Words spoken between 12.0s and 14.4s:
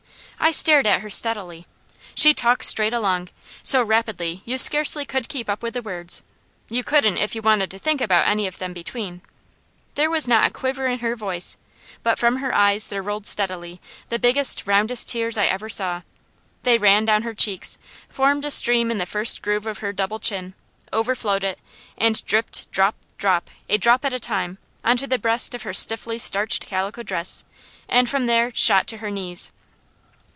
but from her eyes there rolled, steadily, the